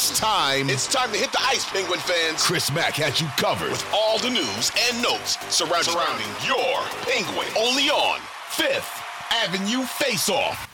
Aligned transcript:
It's 0.00 0.18
time. 0.18 0.70
It's 0.70 0.90
time 0.90 1.12
to 1.12 1.18
hit 1.18 1.30
the 1.30 1.42
ice, 1.42 1.68
Penguin 1.68 2.00
fans. 2.00 2.42
Chris 2.42 2.72
Mack 2.72 2.94
has 2.94 3.20
you 3.20 3.26
covered 3.36 3.70
with 3.70 3.86
all 3.92 4.18
the 4.18 4.30
news 4.30 4.72
and 4.88 5.02
notes 5.02 5.36
surrounding, 5.54 5.92
surrounding 5.92 6.26
your 6.46 6.80
Penguin. 7.02 7.46
Only 7.58 7.90
on 7.90 8.18
Fifth 8.48 9.02
Avenue 9.30 9.82
Face 9.82 10.30
Off. 10.30 10.68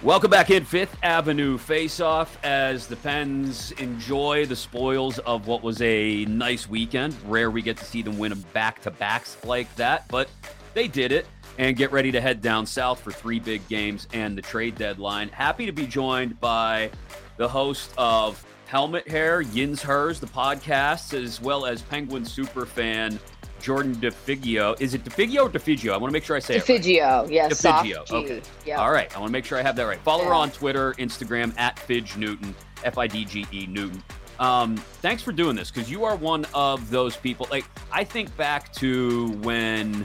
Welcome 0.00 0.30
back 0.30 0.50
in 0.50 0.64
Fifth 0.64 0.96
Avenue 1.02 1.58
Face 1.58 1.98
Off 1.98 2.38
as 2.44 2.86
the 2.86 2.94
Pens 2.94 3.72
enjoy 3.72 4.46
the 4.46 4.54
spoils 4.54 5.18
of 5.18 5.48
what 5.48 5.64
was 5.64 5.82
a 5.82 6.24
nice 6.26 6.68
weekend. 6.68 7.16
Rare 7.26 7.50
we 7.50 7.62
get 7.62 7.78
to 7.78 7.84
see 7.84 8.02
them 8.02 8.16
win 8.16 8.30
a 8.30 8.36
back 8.36 8.80
to 8.82 8.92
backs 8.92 9.36
like 9.44 9.74
that, 9.74 10.06
but 10.06 10.28
they 10.74 10.86
did 10.86 11.10
it 11.10 11.26
and 11.58 11.76
get 11.76 11.92
ready 11.92 12.10
to 12.12 12.20
head 12.20 12.40
down 12.40 12.66
south 12.66 13.00
for 13.00 13.12
three 13.12 13.38
big 13.38 13.66
games 13.68 14.08
and 14.12 14.36
the 14.36 14.42
trade 14.42 14.76
deadline. 14.76 15.28
Happy 15.28 15.66
to 15.66 15.72
be 15.72 15.86
joined 15.86 16.40
by 16.40 16.90
the 17.36 17.48
host 17.48 17.92
of 17.98 18.44
Helmet 18.66 19.06
Hair, 19.06 19.42
Yins 19.42 19.82
Hers, 19.82 20.18
the 20.18 20.26
podcast, 20.26 21.12
as 21.14 21.40
well 21.40 21.66
as 21.66 21.82
Penguin 21.82 22.24
super 22.24 22.64
fan 22.64 23.20
Jordan 23.60 23.94
DeFigio. 23.96 24.80
Is 24.80 24.94
it 24.94 25.04
DeFigio 25.04 25.44
or 25.44 25.50
DeFigio? 25.50 25.92
I 25.92 25.96
want 25.96 26.10
to 26.10 26.12
make 26.12 26.24
sure 26.24 26.36
I 26.36 26.40
say 26.40 26.58
DeFigio, 26.58 26.86
it 26.86 27.00
right. 27.00 27.30
yes. 27.30 27.62
DeFigio, 27.62 28.10
okay. 28.10 28.42
Yeah. 28.64 28.80
All 28.80 28.90
right, 28.90 29.14
I 29.14 29.20
want 29.20 29.28
to 29.28 29.32
make 29.32 29.44
sure 29.44 29.58
I 29.58 29.62
have 29.62 29.76
that 29.76 29.84
right. 29.84 30.00
Follow 30.00 30.22
yeah. 30.22 30.30
her 30.30 30.34
on 30.34 30.50
Twitter, 30.50 30.94
Instagram, 30.94 31.56
at 31.58 31.78
Fidge 31.78 32.16
Newton, 32.16 32.54
F 32.82 32.98
I 32.98 33.06
D 33.06 33.24
G 33.24 33.46
E 33.52 33.66
Newton. 33.66 34.02
Um, 34.40 34.76
thanks 34.76 35.22
for 35.22 35.30
doing 35.30 35.54
this 35.54 35.70
because 35.70 35.88
you 35.88 36.04
are 36.04 36.16
one 36.16 36.46
of 36.54 36.90
those 36.90 37.16
people. 37.16 37.46
Like, 37.50 37.64
I 37.92 38.02
think 38.02 38.36
back 38.36 38.72
to 38.74 39.28
when 39.42 40.04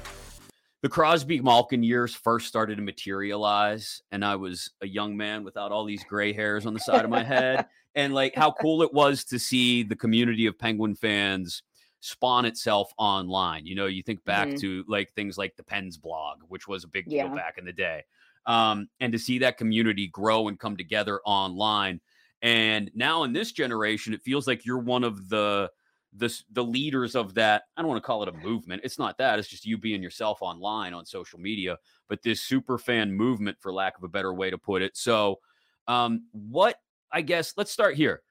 the 0.87 0.93
Crosby 0.93 1.41
Malkin 1.41 1.83
years 1.83 2.15
first 2.15 2.47
started 2.47 2.77
to 2.77 2.81
materialize, 2.81 4.01
and 4.13 4.23
I 4.23 4.37
was 4.37 4.71
a 4.81 4.87
young 4.87 5.17
man 5.17 5.43
without 5.43 5.73
all 5.73 5.83
these 5.83 6.01
gray 6.05 6.31
hairs 6.31 6.65
on 6.65 6.73
the 6.73 6.79
side 6.79 7.03
of 7.03 7.11
my 7.11 7.25
head, 7.25 7.65
and 7.95 8.13
like 8.13 8.33
how 8.33 8.53
cool 8.53 8.81
it 8.81 8.93
was 8.93 9.25
to 9.25 9.37
see 9.37 9.83
the 9.83 9.97
community 9.97 10.45
of 10.45 10.57
Penguin 10.57 10.95
fans 10.95 11.61
spawn 11.99 12.45
itself 12.45 12.93
online. 12.97 13.65
You 13.65 13.75
know, 13.75 13.87
you 13.87 14.01
think 14.01 14.23
back 14.23 14.47
mm-hmm. 14.47 14.59
to 14.59 14.85
like 14.87 15.11
things 15.11 15.37
like 15.37 15.57
the 15.57 15.63
Pens 15.63 15.97
blog, 15.97 16.37
which 16.47 16.69
was 16.69 16.85
a 16.85 16.87
big 16.87 17.09
deal 17.09 17.17
yeah. 17.17 17.35
back 17.35 17.57
in 17.57 17.65
the 17.65 17.73
day, 17.73 18.05
um, 18.45 18.87
and 19.01 19.11
to 19.11 19.19
see 19.19 19.39
that 19.39 19.57
community 19.57 20.07
grow 20.07 20.47
and 20.47 20.57
come 20.57 20.77
together 20.77 21.19
online. 21.25 21.99
And 22.41 22.89
now 22.95 23.23
in 23.23 23.33
this 23.33 23.51
generation, 23.51 24.13
it 24.13 24.21
feels 24.21 24.47
like 24.47 24.65
you're 24.65 24.77
one 24.77 25.03
of 25.03 25.27
the 25.27 25.69
the 26.15 26.41
the 26.51 26.63
leaders 26.63 27.15
of 27.15 27.33
that 27.33 27.63
i 27.75 27.81
don't 27.81 27.89
want 27.89 28.01
to 28.01 28.05
call 28.05 28.23
it 28.23 28.29
a 28.29 28.31
movement 28.31 28.81
it's 28.83 28.97
not 28.97 29.17
that 29.17 29.37
it's 29.37 29.47
just 29.47 29.65
you 29.65 29.77
being 29.77 30.01
yourself 30.01 30.41
online 30.41 30.93
on 30.93 31.05
social 31.05 31.37
media 31.37 31.77
but 32.07 32.21
this 32.23 32.41
super 32.41 32.77
fan 32.77 33.11
movement 33.11 33.57
for 33.59 33.73
lack 33.73 33.97
of 33.97 34.03
a 34.03 34.07
better 34.07 34.33
way 34.33 34.49
to 34.49 34.57
put 34.57 34.81
it. 34.81 34.95
So 34.95 35.39
um 35.87 36.25
what 36.31 36.79
i 37.11 37.21
guess 37.21 37.53
let's 37.57 37.71
start 37.71 37.95
here. 37.95 38.21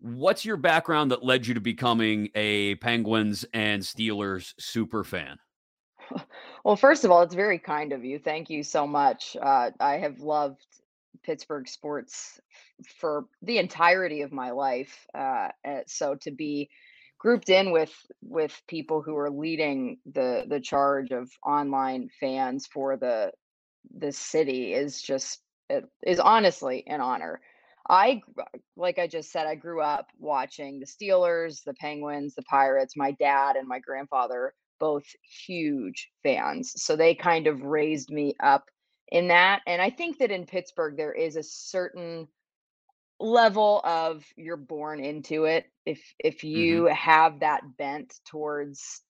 What's 0.00 0.44
your 0.44 0.58
background 0.58 1.12
that 1.12 1.24
led 1.24 1.46
you 1.46 1.54
to 1.54 1.60
becoming 1.60 2.28
a 2.34 2.74
penguins 2.76 3.46
and 3.54 3.82
steelers 3.82 4.52
super 4.58 5.02
fan? 5.04 5.38
Well 6.64 6.76
first 6.76 7.04
of 7.04 7.10
all 7.10 7.22
it's 7.22 7.34
very 7.34 7.58
kind 7.58 7.92
of 7.92 8.04
you 8.04 8.18
thank 8.18 8.50
you 8.50 8.62
so 8.62 8.86
much 8.86 9.36
uh, 9.40 9.70
i 9.80 9.96
have 9.96 10.20
loved 10.20 10.66
pittsburgh 11.22 11.68
sports 11.68 12.40
for 12.98 13.26
the 13.42 13.58
entirety 13.58 14.22
of 14.22 14.32
my 14.32 14.50
life 14.50 15.06
uh, 15.14 15.48
eh, 15.64 15.82
so 15.86 16.14
to 16.16 16.30
be 16.30 16.68
grouped 17.24 17.48
in 17.48 17.72
with 17.72 17.94
with 18.20 18.60
people 18.68 19.00
who 19.00 19.16
are 19.16 19.30
leading 19.30 19.96
the 20.12 20.44
the 20.46 20.60
charge 20.60 21.10
of 21.10 21.30
online 21.42 22.06
fans 22.20 22.66
for 22.66 22.98
the 22.98 23.32
the 23.96 24.12
city 24.12 24.74
is 24.74 25.00
just 25.00 25.40
it 25.70 25.86
is 26.06 26.20
honestly 26.20 26.84
an 26.86 27.00
honor. 27.00 27.40
I 27.88 28.20
like 28.76 28.98
I 28.98 29.06
just 29.06 29.32
said 29.32 29.46
I 29.46 29.54
grew 29.54 29.80
up 29.80 30.08
watching 30.18 30.78
the 30.78 30.86
Steelers, 30.86 31.64
the 31.64 31.72
Penguins, 31.72 32.34
the 32.34 32.42
Pirates. 32.42 32.94
My 32.94 33.12
dad 33.12 33.56
and 33.56 33.66
my 33.66 33.78
grandfather 33.78 34.52
both 34.78 35.04
huge 35.46 36.10
fans. 36.22 36.74
So 36.76 36.94
they 36.94 37.14
kind 37.14 37.46
of 37.46 37.62
raised 37.62 38.10
me 38.10 38.34
up 38.42 38.64
in 39.12 39.28
that 39.28 39.62
and 39.66 39.80
I 39.80 39.88
think 39.88 40.18
that 40.18 40.30
in 40.30 40.44
Pittsburgh 40.44 40.98
there 40.98 41.14
is 41.14 41.36
a 41.36 41.42
certain 41.42 42.28
level 43.20 43.80
of 43.84 44.24
you're 44.36 44.56
born 44.56 45.02
into 45.02 45.44
it 45.44 45.66
if 45.86 46.00
if 46.18 46.38
mm-hmm. 46.38 46.48
you 46.48 46.82
mm-hmm. 46.84 46.94
have 46.94 47.40
that 47.40 47.62
bent 47.76 48.14
towards 48.26 49.02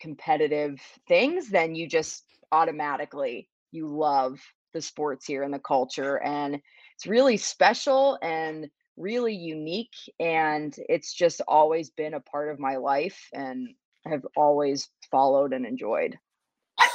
competitive 0.00 0.80
things 1.06 1.48
then 1.48 1.74
you 1.74 1.86
just 1.86 2.24
automatically 2.52 3.48
you 3.70 3.86
love 3.86 4.40
the 4.72 4.80
sports 4.80 5.26
here 5.26 5.42
and 5.42 5.54
the 5.54 5.58
culture 5.60 6.20
and 6.22 6.60
it's 6.94 7.06
really 7.06 7.36
special 7.36 8.18
and 8.22 8.68
really 8.96 9.34
unique 9.34 9.94
and 10.18 10.74
it's 10.88 11.14
just 11.14 11.40
always 11.46 11.90
been 11.90 12.14
a 12.14 12.20
part 12.20 12.50
of 12.50 12.58
my 12.58 12.76
life 12.76 13.28
and 13.32 13.68
have 14.06 14.26
always 14.36 14.88
followed 15.10 15.52
and 15.52 15.64
enjoyed 15.64 16.18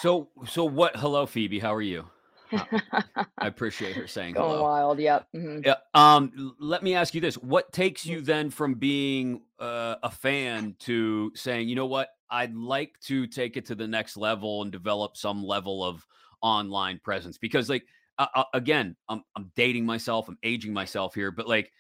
so 0.02 0.28
so 0.47 0.66
what 0.66 0.96
hello 0.97 1.25
phoebe 1.25 1.59
how 1.59 1.73
are 1.73 1.81
you 1.81 2.06
I 2.52 3.26
appreciate 3.48 3.96
her 3.96 4.08
saying 4.08 4.34
Going 4.34 4.50
hello. 4.50 4.64
wild. 4.64 5.00
Yep. 5.00 5.28
Mm-hmm. 5.36 5.60
Yeah. 5.66 5.76
Um. 5.94 6.56
Let 6.60 6.84
me 6.84 6.96
ask 6.96 7.14
you 7.14 7.22
this: 7.22 7.36
What 7.36 7.72
takes 7.72 8.06
you 8.06 8.22
then 8.22 8.50
from 8.50 8.76
being 8.76 9.42
uh, 9.60 9.96
a 10.04 10.12
fan 10.12 10.76
to 10.80 11.32
saying, 11.36 11.70
you 11.70 11.76
know 11.76 11.86
what, 11.86 12.10
I'd 12.30 12.56
like 12.56 13.00
to 13.06 13.28
take 13.28 13.58
it 13.58 13.66
to 13.68 13.76
the 13.76 13.88
next 13.88 14.18
level 14.18 14.62
and 14.62 14.72
develop 14.72 15.18
some 15.18 15.44
level 15.44 15.84
of 15.84 16.06
online 16.42 17.00
presence? 17.04 17.38
Because, 17.38 17.70
like, 17.70 17.86
uh, 18.18 18.28
uh, 18.34 18.44
again, 18.54 18.96
I'm 19.10 19.24
I'm 19.36 19.52
dating 19.56 19.86
myself, 19.86 20.28
I'm 20.28 20.38
aging 20.44 20.74
myself 20.74 21.16
here, 21.16 21.32
but 21.32 21.48
like 21.48 21.72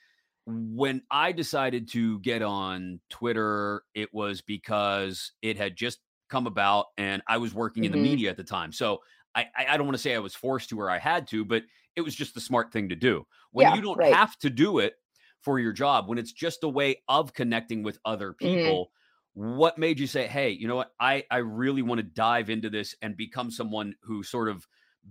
when 0.47 1.01
I 1.09 1.31
decided 1.31 1.89
to 1.91 2.19
get 2.19 2.41
on 2.41 2.99
Twitter, 3.09 3.83
it 3.95 4.13
was 4.13 4.41
because 4.41 5.31
it 5.41 5.57
had 5.57 5.75
just 5.75 5.99
come 6.29 6.47
about 6.47 6.87
and 6.97 7.21
I 7.27 7.37
was 7.37 7.53
working 7.53 7.83
mm-hmm. 7.83 7.85
in 7.85 7.91
the 7.91 7.97
mm-hmm. 7.97 8.15
media 8.15 8.29
at 8.29 8.37
the 8.37 8.43
time. 8.43 8.71
So 8.71 9.01
I, 9.35 9.47
I 9.57 9.77
don't 9.77 9.85
want 9.85 9.97
to 9.97 10.01
say 10.01 10.15
I 10.15 10.19
was 10.19 10.35
forced 10.35 10.69
to 10.69 10.79
or 10.79 10.89
I 10.89 10.97
had 10.97 11.27
to, 11.29 11.43
but 11.43 11.63
it 11.95 12.01
was 12.01 12.15
just 12.15 12.33
the 12.33 12.41
smart 12.41 12.71
thing 12.71 12.89
to 12.89 12.95
do. 12.95 13.25
When 13.51 13.67
yeah, 13.67 13.75
you 13.75 13.81
don't 13.81 13.97
right. 13.97 14.13
have 14.13 14.37
to 14.39 14.49
do 14.49 14.79
it 14.79 14.93
for 15.41 15.59
your 15.59 15.73
job, 15.73 16.07
when 16.07 16.17
it's 16.17 16.31
just 16.31 16.63
a 16.63 16.69
way 16.69 17.01
of 17.07 17.33
connecting 17.33 17.83
with 17.83 17.99
other 18.05 18.31
mm-hmm. 18.31 18.45
people, 18.45 18.91
mm-hmm. 19.37 19.57
what 19.57 19.77
made 19.77 19.99
you 19.99 20.07
say, 20.07 20.27
hey, 20.27 20.49
you 20.49 20.67
know 20.67 20.75
what? 20.75 20.91
I, 20.99 21.23
I 21.29 21.37
really 21.37 21.81
want 21.81 21.99
to 21.99 22.03
dive 22.03 22.49
into 22.49 22.69
this 22.69 22.95
and 23.01 23.17
become 23.17 23.51
someone 23.51 23.95
who 24.03 24.23
sort 24.23 24.49
of 24.49 24.65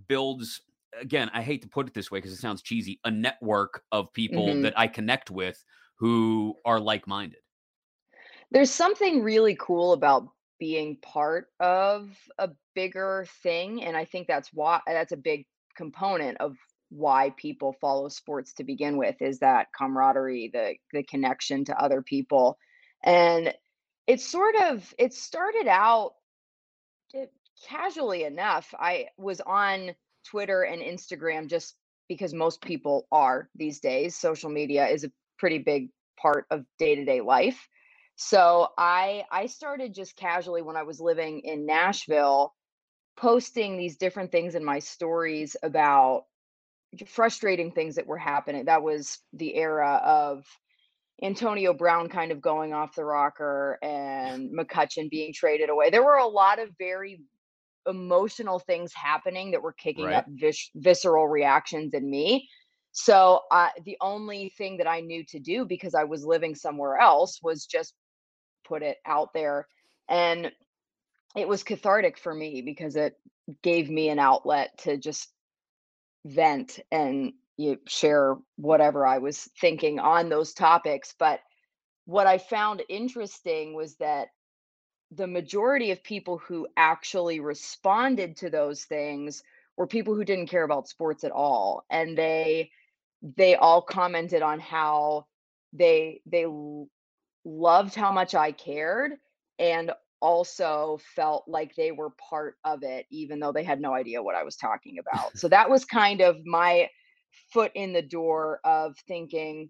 builds 0.07 0.61
again, 1.01 1.29
I 1.33 1.41
hate 1.41 1.61
to 1.61 1.67
put 1.67 1.87
it 1.87 1.93
this 1.93 2.09
way 2.09 2.19
because 2.19 2.31
it 2.31 2.37
sounds 2.37 2.61
cheesy, 2.61 2.99
a 3.03 3.11
network 3.11 3.83
of 3.91 4.13
people 4.13 4.47
mm-hmm. 4.47 4.61
that 4.61 4.77
I 4.77 4.87
connect 4.87 5.29
with 5.29 5.63
who 5.95 6.55
are 6.65 6.79
like 6.79 7.07
minded. 7.07 7.39
There's 8.51 8.71
something 8.71 9.21
really 9.21 9.57
cool 9.59 9.93
about 9.93 10.27
being 10.59 10.97
part 10.97 11.47
of 11.59 12.09
a 12.37 12.49
bigger 12.73 13.25
thing 13.43 13.83
and 13.83 13.95
i 13.95 14.05
think 14.05 14.27
that's 14.27 14.49
why 14.53 14.79
that's 14.87 15.11
a 15.11 15.17
big 15.17 15.45
component 15.75 16.37
of 16.39 16.55
why 16.89 17.33
people 17.37 17.75
follow 17.81 18.07
sports 18.07 18.53
to 18.53 18.63
begin 18.63 18.97
with 18.97 19.21
is 19.21 19.39
that 19.39 19.67
camaraderie 19.77 20.49
the 20.53 20.75
the 20.93 21.03
connection 21.03 21.65
to 21.65 21.81
other 21.81 22.01
people 22.01 22.57
and 23.03 23.53
it's 24.07 24.25
sort 24.25 24.55
of 24.55 24.93
it 24.97 25.13
started 25.13 25.67
out 25.67 26.13
casually 27.67 28.23
enough 28.23 28.73
i 28.79 29.07
was 29.17 29.41
on 29.41 29.91
twitter 30.25 30.63
and 30.63 30.81
instagram 30.81 31.47
just 31.47 31.75
because 32.07 32.33
most 32.33 32.61
people 32.61 33.07
are 33.11 33.49
these 33.55 33.79
days. 33.79 34.15
Social 34.15 34.49
media 34.49 34.87
is 34.87 35.03
a 35.03 35.11
pretty 35.37 35.59
big 35.59 35.89
part 36.19 36.45
of 36.51 36.65
day-to-day 36.77 37.21
life. 37.21 37.67
So 38.15 38.69
I 38.77 39.25
I 39.31 39.47
started 39.47 39.93
just 39.93 40.15
casually 40.15 40.61
when 40.61 40.77
I 40.77 40.83
was 40.83 41.01
living 41.01 41.41
in 41.41 41.65
Nashville 41.65 42.53
posting 43.17 43.77
these 43.77 43.97
different 43.97 44.31
things 44.31 44.55
in 44.55 44.63
my 44.65 44.79
stories 44.79 45.55
about 45.63 46.25
frustrating 47.07 47.71
things 47.71 47.95
that 47.95 48.07
were 48.07 48.17
happening. 48.17 48.65
That 48.65 48.83
was 48.83 49.19
the 49.33 49.55
era 49.55 50.01
of 50.03 50.45
Antonio 51.23 51.73
Brown 51.73 52.09
kind 52.09 52.31
of 52.31 52.41
going 52.41 52.73
off 52.73 52.95
the 52.95 53.05
rocker 53.05 53.79
and 53.83 54.51
McCutchen 54.51 55.09
being 55.09 55.33
traded 55.33 55.69
away. 55.69 55.89
There 55.89 56.03
were 56.03 56.17
a 56.17 56.27
lot 56.27 56.59
of 56.59 56.71
very 56.77 57.21
emotional 57.87 58.59
things 58.59 58.93
happening 58.93 59.51
that 59.51 59.61
were 59.61 59.73
kicking 59.73 60.13
Right. 60.13 60.15
up 60.15 60.25
vis- 60.27 60.71
visceral 60.75 61.27
reactions 61.27 61.93
in 61.93 62.09
me. 62.09 62.49
So 62.91 63.41
uh, 63.51 63.69
the 63.83 63.97
only 64.01 64.49
thing 64.57 64.77
that 64.77 64.87
I 64.87 65.01
knew 65.01 65.23
to 65.25 65.39
do 65.39 65.65
because 65.65 65.93
I 65.95 66.05
was 66.05 66.25
living 66.25 66.55
somewhere 66.55 66.97
else 66.97 67.39
was 67.43 67.65
just 67.65 67.93
put 68.67 68.83
it 68.83 68.97
out 69.05 69.33
there. 69.33 69.67
And 70.09 70.51
it 71.35 71.47
was 71.47 71.63
cathartic 71.63 72.17
for 72.17 72.33
me 72.33 72.61
because 72.61 72.95
it 72.95 73.17
gave 73.61 73.89
me 73.89 74.09
an 74.09 74.19
outlet 74.19 74.77
to 74.79 74.97
just 74.97 75.29
vent 76.25 76.79
and 76.91 77.33
you 77.57 77.77
share 77.87 78.35
whatever 78.57 79.05
I 79.05 79.19
was 79.19 79.49
thinking 79.59 79.99
on 79.99 80.29
those 80.29 80.53
topics. 80.53 81.13
But 81.17 81.39
what 82.05 82.27
I 82.27 82.37
found 82.37 82.83
interesting 82.89 83.73
was 83.73 83.95
that 83.95 84.29
the 85.11 85.27
majority 85.27 85.91
of 85.91 86.03
people 86.03 86.37
who 86.37 86.67
actually 86.75 87.39
responded 87.39 88.37
to 88.37 88.49
those 88.49 88.83
things 88.83 89.43
were 89.77 89.87
people 89.87 90.15
who 90.15 90.25
didn't 90.25 90.49
care 90.49 90.63
about 90.63 90.87
sports 90.87 91.23
at 91.23 91.31
all 91.31 91.85
and 91.89 92.17
they 92.17 92.71
they 93.37 93.55
all 93.55 93.81
commented 93.81 94.41
on 94.41 94.59
how 94.59 95.25
they 95.73 96.21
they 96.25 96.45
loved 97.45 97.95
how 97.95 98.11
much 98.11 98.35
I 98.35 98.51
cared 98.51 99.13
and 99.59 99.91
also 100.21 100.99
felt 101.15 101.43
like 101.47 101.75
they 101.75 101.91
were 101.91 102.09
part 102.11 102.55
of 102.65 102.83
it 102.83 103.05
even 103.11 103.39
though 103.39 103.51
they 103.51 103.63
had 103.63 103.79
no 103.79 103.93
idea 103.93 104.23
what 104.23 104.35
I 104.35 104.43
was 104.43 104.55
talking 104.55 104.97
about. 104.99 105.37
So 105.37 105.47
that 105.49 105.69
was 105.69 105.85
kind 105.85 106.21
of 106.21 106.43
my 106.45 106.89
foot 107.53 107.71
in 107.75 107.93
the 107.93 108.01
door 108.01 108.59
of 108.63 108.97
thinking 109.07 109.69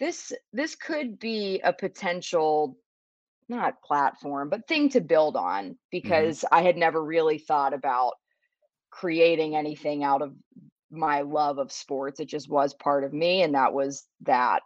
this 0.00 0.32
this 0.52 0.74
could 0.74 1.18
be 1.18 1.60
a 1.62 1.72
potential 1.72 2.76
not 3.48 3.82
platform 3.82 4.48
but 4.48 4.66
thing 4.66 4.88
to 4.88 5.00
build 5.00 5.36
on 5.36 5.64
mm-hmm. 5.64 5.74
because 5.90 6.44
I 6.50 6.62
had 6.62 6.76
never 6.76 7.04
really 7.04 7.38
thought 7.38 7.74
about 7.74 8.14
creating 8.90 9.56
anything 9.56 10.04
out 10.04 10.22
of 10.22 10.34
my 10.90 11.22
love 11.22 11.58
of 11.58 11.72
sports. 11.72 12.20
It 12.20 12.26
just 12.26 12.48
was 12.48 12.72
part 12.74 13.04
of 13.04 13.12
me 13.12 13.42
and 13.42 13.54
that 13.54 13.72
was 13.72 14.06
that. 14.22 14.62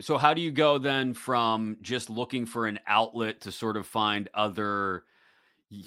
So 0.00 0.16
how 0.16 0.32
do 0.34 0.40
you 0.40 0.50
go 0.50 0.78
then 0.78 1.12
from 1.14 1.76
just 1.82 2.08
looking 2.08 2.46
for 2.46 2.66
an 2.66 2.78
outlet 2.86 3.40
to 3.42 3.52
sort 3.52 3.76
of 3.76 3.86
find 3.86 4.28
other 4.34 5.04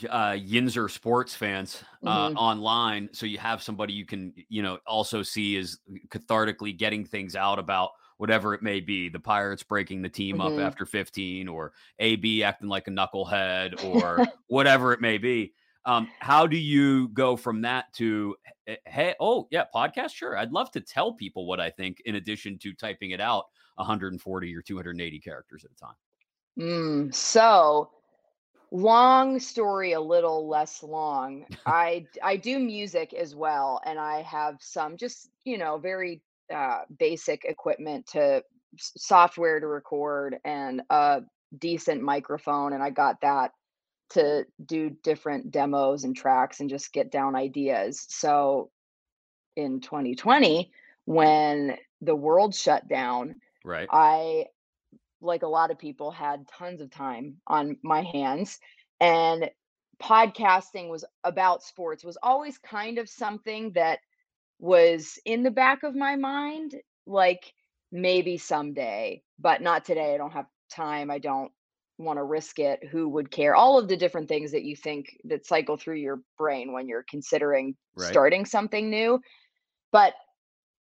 uh, 0.10 0.32
Yinzer 0.32 0.90
sports 0.90 1.36
fans 1.36 1.84
uh, 2.06 2.30
Mhm. 2.30 2.36
online, 2.36 3.10
so 3.14 3.26
you 3.26 3.38
have 3.38 3.62
somebody 3.64 3.94
you 3.94 4.06
can 4.06 4.34
you 4.50 4.62
know 4.62 4.80
also 4.88 5.24
see 5.24 5.56
is 5.58 5.80
cathartically 6.10 6.78
getting 6.78 7.06
things 7.06 7.36
out 7.36 7.60
about 7.60 7.92
whatever 8.18 8.54
it 8.54 8.62
may 8.62 8.80
be. 8.80 9.10
The 9.10 9.20
Pirates 9.20 9.64
breaking 9.64 10.02
the 10.02 10.10
team 10.10 10.40
up 10.40 10.58
Mhm. 10.58 10.60
after 10.60 10.86
15, 10.86 11.48
or 11.50 11.74
AB 12.00 12.44
acting 12.44 12.70
like 12.70 12.88
a 12.88 12.92
knucklehead, 12.92 13.76
or 13.80 14.26
whatever 14.48 14.94
it 14.94 15.02
may 15.02 15.18
be. 15.18 15.54
Um, 15.86 16.08
how 16.20 16.48
do 16.48 16.58
you 16.58 17.10
go 17.10 17.36
from 17.36 17.62
that 17.62 17.92
to 17.96 18.36
hey, 18.86 19.16
oh 19.20 19.48
yeah, 19.52 19.66
podcast? 19.74 20.14
Sure, 20.14 20.38
I'd 20.38 20.52
love 20.52 20.72
to 20.72 20.82
tell 20.82 21.14
people 21.14 21.46
what 21.46 21.60
I 21.60 21.70
think 21.70 22.02
in 22.06 22.16
addition 22.16 22.58
to 22.60 22.74
typing 22.74 23.12
it 23.12 23.20
out 23.20 23.46
140 23.76 24.56
or 24.56 24.62
280 24.62 25.20
characters 25.20 25.66
at 25.66 25.72
a 25.72 25.76
time. 25.76 25.96
Mm, 26.60 27.14
so 27.14 27.90
long 28.72 29.40
story, 29.40 29.94
a 29.94 30.02
little 30.02 30.48
less 30.48 30.84
long. 30.84 31.46
i 31.66 32.06
i 32.22 32.38
do 32.38 32.60
music 32.60 33.14
as 33.14 33.36
well, 33.36 33.82
and 33.86 34.00
I 34.00 34.22
have 34.22 34.58
some 34.60 34.98
just 34.98 35.30
you 35.44 35.58
know 35.58 35.78
very 35.78 36.22
uh, 36.54 36.82
basic 36.98 37.46
equipment 37.46 38.08
to 38.08 38.44
software 38.78 39.60
to 39.60 39.68
record 39.68 40.38
and 40.46 40.82
a 40.90 41.22
decent 41.58 42.02
microphone, 42.02 42.74
and 42.74 42.82
I 42.82 42.90
got 42.90 43.22
that 43.22 43.52
to 44.12 44.46
do 44.64 44.90
different 45.04 45.52
demos 45.52 46.04
and 46.04 46.16
tracks 46.16 46.60
and 46.60 46.70
just 46.70 46.94
get 46.94 47.12
down 47.12 47.36
ideas. 47.36 48.06
So 48.10 48.70
in 49.56 49.82
2020, 49.82 50.72
when 51.06 51.78
the 52.02 52.16
world 52.16 52.54
shut 52.54 52.88
down, 52.88 53.36
Right. 53.64 53.88
I 53.90 54.46
like 55.22 55.44
a 55.44 55.48
lot 55.48 55.72
of 55.72 55.80
people 55.80 56.12
had 56.12 56.48
tons 56.48 56.82
of 56.82 56.92
time 56.92 57.38
on 57.48 57.78
my 57.82 58.02
hands 58.02 58.60
and 59.00 59.50
podcasting 60.02 60.90
was 60.90 61.06
about 61.24 61.64
sports 61.64 62.04
was 62.04 62.18
always 62.22 62.58
kind 62.58 62.98
of 62.98 63.08
something 63.08 63.72
that 63.72 64.00
was 64.60 65.18
in 65.24 65.44
the 65.44 65.52
back 65.52 65.84
of 65.84 65.96
my 65.96 66.16
mind 66.16 66.76
like 67.06 67.54
maybe 67.92 68.38
someday 68.38 69.22
but 69.40 69.62
not 69.62 69.86
today 69.86 70.14
i 70.14 70.18
don't 70.18 70.34
have 70.34 70.48
time 70.70 71.10
i 71.10 71.20
don't 71.20 71.52
want 72.04 72.18
to 72.18 72.24
risk 72.24 72.60
it 72.60 72.80
who 72.92 73.10
would 73.10 73.32
care 73.32 73.56
all 73.56 73.78
of 73.80 73.88
the 73.88 73.98
different 73.98 74.28
things 74.28 74.52
that 74.52 74.64
you 74.64 74.76
think 74.76 75.18
that 75.26 75.46
cycle 75.46 75.78
through 75.78 75.96
your 75.98 76.22
brain 76.38 76.74
when 76.74 76.88
you're 76.88 77.06
considering 77.10 77.76
Right. 77.96 78.08
starting 78.08 78.46
something 78.46 78.90
new 78.90 79.20
but 79.92 80.14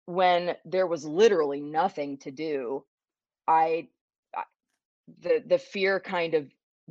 when 0.05 0.55
there 0.65 0.87
was 0.87 1.05
literally 1.05 1.61
nothing 1.61 2.17
to 2.19 2.31
do 2.31 2.83
I 3.47 3.89
the 5.21 5.43
the 5.47 5.57
fear 5.57 5.99
kind 5.99 6.33
of 6.33 6.47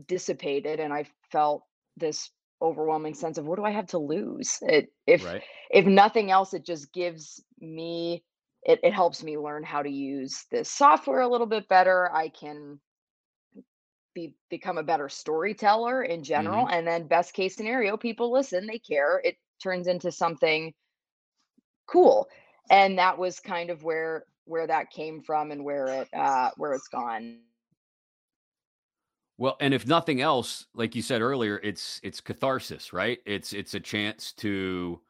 dissipated 0.06 0.80
and 0.80 0.92
I 0.92 1.06
felt 1.30 1.64
this 1.96 2.30
overwhelming 2.60 3.14
sense 3.14 3.38
of 3.38 3.46
what 3.46 3.56
do 3.56 3.64
I 3.64 3.70
have 3.70 3.86
to 3.88 3.98
lose? 3.98 4.58
It 4.62 4.92
if 5.06 5.22
Right. 5.24 5.42
if 5.70 5.86
nothing 5.86 6.30
else, 6.30 6.54
it 6.54 6.64
just 6.64 6.92
gives 6.92 7.42
me 7.60 8.24
it, 8.62 8.80
it 8.82 8.92
helps 8.92 9.22
me 9.22 9.38
learn 9.38 9.62
how 9.62 9.82
to 9.82 9.90
use 9.90 10.44
this 10.50 10.70
software 10.70 11.20
a 11.20 11.28
little 11.28 11.46
bit 11.46 11.68
better. 11.68 12.10
I 12.12 12.28
can 12.28 12.80
be 14.14 14.34
become 14.50 14.78
a 14.78 14.82
better 14.82 15.08
storyteller 15.08 16.02
in 16.02 16.22
general. 16.22 16.66
And 16.68 16.86
then 16.86 17.06
best 17.06 17.34
case 17.34 17.56
scenario, 17.56 17.96
people 17.96 18.32
listen, 18.32 18.66
they 18.66 18.78
care. 18.78 19.20
It 19.24 19.36
turns 19.62 19.86
into 19.86 20.12
something 20.12 20.72
cool. 21.86 22.28
And 22.70 22.98
that 22.98 23.18
was 23.18 23.40
kind 23.40 23.70
of 23.70 23.82
where 23.82 24.24
where 24.44 24.66
that 24.66 24.90
came 24.90 25.22
from 25.22 25.50
and 25.50 25.64
where 25.64 25.86
it 25.86 26.08
uh 26.14 26.50
where 26.56 26.72
it's 26.72 26.88
gone. 26.88 27.38
Well, 29.36 29.56
and 29.60 29.72
if 29.72 29.86
nothing 29.86 30.20
else, 30.20 30.66
like 30.74 30.96
you 30.96 31.02
said 31.02 31.22
earlier, 31.22 31.60
it's 31.62 32.00
it's 32.02 32.20
catharsis, 32.20 32.92
right? 32.92 33.18
It's 33.24 33.52
it's 33.52 33.74
a 33.74 33.80
chance 33.80 34.32
to. 34.38 35.00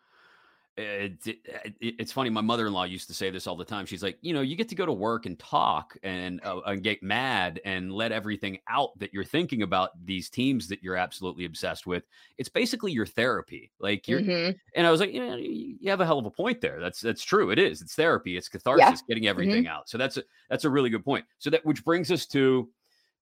It, 0.78 1.26
it, 1.26 1.38
it- 1.80 1.94
it's 1.99 2.12
funny. 2.12 2.30
My 2.30 2.40
mother-in-law 2.40 2.85
used 2.85 3.08
to 3.08 3.14
say 3.14 3.30
this 3.30 3.47
all 3.47 3.56
the 3.56 3.64
time. 3.64 3.85
She's 3.85 4.02
like, 4.02 4.16
you 4.20 4.32
know, 4.32 4.40
you 4.40 4.54
get 4.56 4.68
to 4.68 4.75
go 4.75 4.87
to 4.87 4.92
work 4.92 5.26
and 5.26 5.38
talk 5.38 5.97
and 6.02 6.40
uh, 6.44 6.61
and 6.66 6.82
get 6.82 7.02
mad 7.02 7.61
and 7.64 7.92
let 7.92 8.12
everything 8.12 8.58
out 8.68 8.97
that 8.99 9.12
you're 9.12 9.25
thinking 9.25 9.62
about 9.62 9.90
these 10.06 10.30
teams 10.30 10.68
that 10.68 10.82
you're 10.82 10.97
absolutely 10.97 11.44
obsessed 11.47 11.87
with. 11.87 12.04
It's 12.38 12.49
basically 12.49 12.92
your 12.92 13.06
therapy. 13.06 13.70
Like 13.80 14.06
you're, 14.06 14.20
Mhm. 14.20 14.56
and 14.75 14.87
I 14.87 14.90
was 14.90 15.00
like, 15.00 15.12
yeah, 15.12 15.35
you 15.35 15.76
you 15.80 15.90
have 15.90 16.00
a 16.00 16.06
hell 16.06 16.18
of 16.20 16.26
a 16.26 16.30
point 16.30 16.61
there. 16.61 16.78
That's 16.80 17.00
that's 17.00 17.25
true. 17.25 17.50
It 17.50 17.58
is. 17.58 17.82
It's 17.82 17.94
therapy. 17.94 18.37
It's 18.37 18.49
catharsis. 18.49 19.02
Getting 19.08 19.26
everything 19.26 19.64
out. 19.68 19.88
So 19.88 19.99
that's 19.99 20.16
a 20.16 20.23
that's 20.49 20.64
a 20.64 20.70
really 20.70 20.90
good 20.90 21.04
point. 21.04 21.25
So 21.38 21.50
that 21.50 21.66
which 21.66 21.85
brings 21.85 22.11
us 22.12 22.25
to 22.26 22.68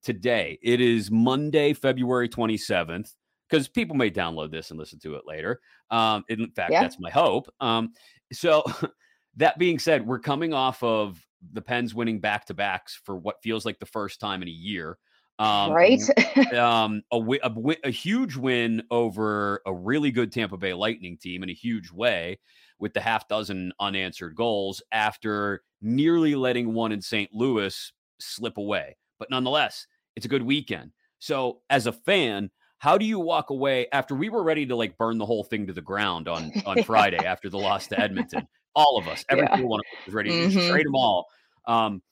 today. 0.03 0.59
It 0.63 0.81
is 0.81 1.11
Monday, 1.11 1.73
February 1.73 2.29
27th, 2.29 3.15
because 3.49 3.69
people 3.69 3.97
may 3.97 4.11
download 4.11 4.51
this 4.51 4.71
and 4.71 4.79
listen 4.79 4.99
to 5.01 5.15
it 5.15 5.23
later. 5.27 5.61
Um, 5.91 6.25
in 6.29 6.51
fact, 6.51 6.73
Yeah. 6.73 6.83
that's 6.83 6.99
my 6.99 7.11
hope. 7.11 7.49
Um, 7.61 7.93
so 8.33 8.65
that 9.37 9.59
being 9.59 9.79
said, 9.79 10.07
we're 10.07 10.19
coming 10.19 10.53
off 10.53 10.83
of 10.83 11.25
the 11.53 11.63
Pens 11.63 11.95
winning 11.95 12.21
back 12.21 12.47
to 12.47 12.55
backs 12.55 13.01
for 13.05 13.17
what 13.17 13.43
feels 13.43 13.65
like 13.65 13.79
the 13.79 13.87
first 13.87 14.21
time 14.21 14.43
in 14.43 14.49
a 14.49 14.53
year. 14.53 14.99
Um, 15.39 15.73
right? 15.73 16.01
um, 16.55 17.03
a, 17.13 17.21
a, 17.43 17.77
a 17.85 17.91
huge 17.91 18.37
win 18.37 18.83
over 18.91 19.61
a 19.67 19.73
really 19.75 20.11
good 20.11 20.33
Tampa 20.33 20.57
Bay 20.57 20.73
Lightning 20.73 21.19
team 21.19 21.43
in 21.43 21.51
a 21.51 21.55
huge 21.55 21.91
way 21.93 22.39
with 22.79 22.95
the 22.95 23.01
half 23.01 23.29
dozen 23.29 23.73
unanswered 23.79 24.35
goals 24.35 24.83
after 24.93 25.63
nearly 25.83 26.35
letting 26.35 26.73
one 26.73 26.93
in 26.93 27.01
St. 27.03 27.33
Louis 27.33 27.93
slip 28.19 28.57
away. 28.57 28.97
But 29.19 29.31
nonetheless, 29.31 29.87
it's 30.15 30.27
a 30.27 30.31
good 30.31 30.43
weekend. 30.43 30.93
So, 31.19 31.61
as 31.71 31.87
a 31.87 31.93
fan, 31.93 32.51
how 32.79 32.99
do 32.99 33.05
you 33.05 33.19
walk 33.19 33.51
away 33.51 33.87
after 33.93 34.15
we 34.15 34.29
were 34.29 34.43
ready 34.43 34.67
to 34.67 34.77
like 34.77 34.97
burn 34.99 35.19
the 35.19 35.27
whole 35.27 35.45
thing 35.45 35.67
to 35.67 35.73
the 35.73 35.83
ground 35.83 36.29
on 36.29 36.53
on 36.65 36.83
Friday 36.83 37.25
after 37.25 37.49
the 37.49 37.59
loss 37.59 37.87
to 37.89 37.99
Edmonton? 37.99 38.47
All 38.75 38.99
of 38.99 39.09
us, 39.09 39.25
every 39.31 39.45
Yeah. 39.45 39.57
single 39.57 39.71
one 39.71 39.81
of 39.81 39.87
us 39.99 40.05
was 40.07 40.15
ready 40.15 40.31
to 40.31 40.37
Mhm. 40.49 40.69
trade 40.69 40.87
them 40.87 40.95
all. 40.95 41.27
Um, 41.67 42.03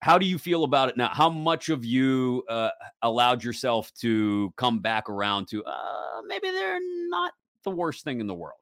how 0.00 0.18
do 0.18 0.26
you 0.26 0.38
feel 0.38 0.64
about 0.64 0.88
it 0.88 0.96
now? 0.96 1.08
How 1.08 1.28
much 1.30 1.68
of 1.68 1.84
you 1.84 2.44
uh, 2.48 2.70
allowed 3.02 3.42
yourself 3.44 3.92
to 3.94 4.52
come 4.56 4.78
back 4.80 5.08
around 5.08 5.48
to 5.48 5.64
uh, 5.64 6.22
maybe 6.26 6.50
they're 6.50 6.80
not 7.08 7.32
the 7.64 7.70
worst 7.70 8.04
thing 8.04 8.20
in 8.20 8.26
the 8.26 8.34
world? 8.34 8.60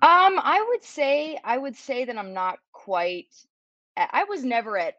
Um, 0.00 0.38
I 0.42 0.64
would 0.68 0.84
say 0.84 1.38
I 1.44 1.58
would 1.58 1.76
say 1.76 2.04
that 2.04 2.16
I'm 2.16 2.32
not 2.32 2.58
quite 2.72 3.34
I 3.96 4.24
was 4.24 4.44
never 4.44 4.78
at 4.78 4.94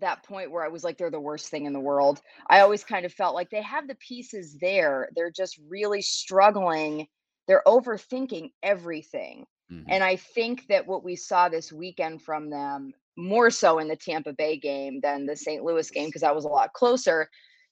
that 0.00 0.24
point 0.24 0.50
where 0.50 0.64
I 0.64 0.68
was 0.68 0.84
like 0.84 0.98
they're 0.98 1.10
the 1.10 1.20
worst 1.20 1.48
thing 1.48 1.66
in 1.66 1.72
the 1.72 1.80
world. 1.80 2.20
I 2.48 2.60
always 2.60 2.84
kind 2.84 3.06
of 3.06 3.12
felt 3.12 3.34
like 3.34 3.50
they 3.50 3.62
have 3.62 3.86
the 3.88 3.96
pieces 3.96 4.56
there. 4.60 5.08
They're 5.14 5.30
just 5.30 5.58
really 5.68 6.02
struggling. 6.02 7.06
They're 7.46 7.62
overthinking 7.66 8.52
everything. 8.62 9.46
Mhm. 9.70 9.84
And 9.88 10.04
I 10.04 10.16
think 10.16 10.66
that 10.68 10.86
what 10.86 11.04
we 11.04 11.16
saw 11.16 11.48
this 11.48 11.72
weekend 11.72 12.22
from 12.22 12.50
them, 12.50 12.92
more 13.16 13.50
so 13.50 13.78
in 13.78 13.88
the 13.88 13.96
Tampa 13.96 14.32
Bay 14.32 14.56
game 14.58 15.00
than 15.00 15.26
the 15.26 15.36
St. 15.36 15.62
Louis 15.62 15.88
game, 15.90 16.06
because 16.06 16.22
that 16.22 16.34
was 16.34 16.44
a 16.44 16.48
lot 16.48 16.72
closer, 16.72 17.28